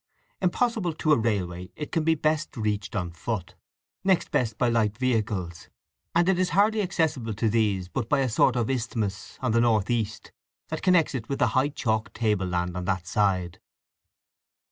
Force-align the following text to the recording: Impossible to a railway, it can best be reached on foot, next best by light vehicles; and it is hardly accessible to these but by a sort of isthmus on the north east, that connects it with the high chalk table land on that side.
Impossible 0.41 0.93
to 0.95 1.13
a 1.13 1.15
railway, 1.15 1.69
it 1.75 1.91
can 1.91 2.03
best 2.15 2.53
be 2.53 2.61
reached 2.61 2.95
on 2.95 3.11
foot, 3.11 3.53
next 4.03 4.31
best 4.31 4.57
by 4.57 4.67
light 4.67 4.97
vehicles; 4.97 5.69
and 6.15 6.27
it 6.27 6.39
is 6.39 6.49
hardly 6.57 6.81
accessible 6.81 7.35
to 7.35 7.47
these 7.47 7.87
but 7.87 8.09
by 8.09 8.21
a 8.21 8.27
sort 8.27 8.55
of 8.55 8.67
isthmus 8.67 9.37
on 9.43 9.51
the 9.51 9.61
north 9.61 9.91
east, 9.91 10.31
that 10.69 10.81
connects 10.81 11.13
it 11.13 11.29
with 11.29 11.37
the 11.37 11.49
high 11.49 11.69
chalk 11.69 12.11
table 12.13 12.47
land 12.47 12.75
on 12.75 12.85
that 12.85 13.05
side. 13.05 13.59